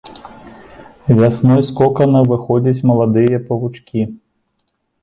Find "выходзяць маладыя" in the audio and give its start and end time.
2.33-3.37